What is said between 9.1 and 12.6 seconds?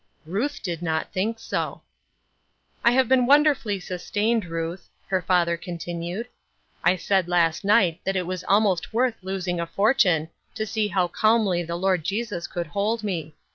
losing a fortune to see how calmly the Lord Jesus